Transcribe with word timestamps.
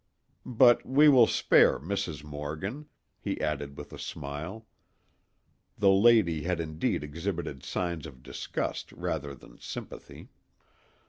But 0.47 0.83
we 0.83 1.07
will 1.09 1.27
spare 1.27 1.77
Mrs. 1.77 2.23
Morgan," 2.23 2.87
he 3.19 3.39
added 3.39 3.77
with 3.77 3.93
a 3.93 3.99
smile. 3.99 4.65
The 5.77 5.91
lady 5.91 6.41
had 6.41 6.59
indeed 6.59 7.03
exhibited 7.03 7.61
signs 7.63 8.07
of 8.07 8.23
disgust 8.23 8.91
rather 8.93 9.35
than 9.35 9.59
sympathy. 9.59 10.29